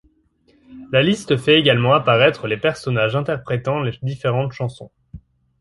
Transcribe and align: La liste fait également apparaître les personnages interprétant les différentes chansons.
La 0.91 1.03
liste 1.03 1.37
fait 1.37 1.59
également 1.59 1.93
apparaître 1.93 2.47
les 2.47 2.57
personnages 2.57 3.15
interprétant 3.15 3.81
les 3.81 3.93
différentes 4.01 4.51
chansons. 4.51 4.89